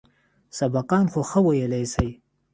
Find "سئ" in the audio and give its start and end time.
1.93-2.09